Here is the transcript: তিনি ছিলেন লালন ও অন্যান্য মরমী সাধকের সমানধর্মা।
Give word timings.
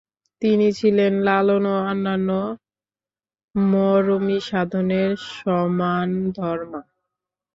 তিনি 0.41 0.67
ছিলেন 0.73 1.13
লালন 1.27 1.63
ও 1.67 1.77
অন্যান্য 1.83 2.29
মরমী 3.55 4.37
সাধকের 4.47 5.09
সমানধর্মা। 5.33 6.81